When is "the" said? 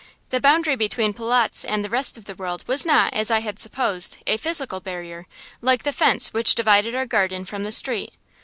0.31-0.41, 1.85-1.89, 2.25-2.33, 5.83-5.93, 7.65-7.71